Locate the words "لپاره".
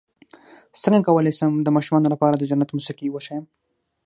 2.13-2.35